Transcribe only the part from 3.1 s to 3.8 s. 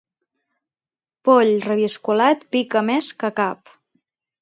que cap.